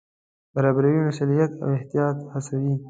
برابري 0.53 0.91
مسوولیت 1.07 1.51
او 1.63 1.69
احتیاط 1.77 2.17
هڅوي. 2.33 2.73